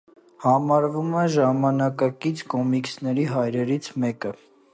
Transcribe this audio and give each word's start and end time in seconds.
Համարվում 0.43 1.11
է 1.23 1.25
ժամանակակից 1.35 2.45
կոմիքսների 2.55 3.31
«հայրերից» 3.35 3.93
մեկը։ 4.07 4.35